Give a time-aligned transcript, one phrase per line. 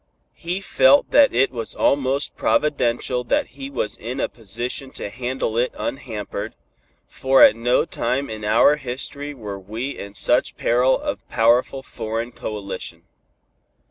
[0.33, 5.59] He felt that it was almost providential that he was in a position to handle
[5.59, 6.55] it unhampered,
[7.07, 12.31] for at no time in our history were we in such peril of powerful foreign
[12.31, 13.03] coalition.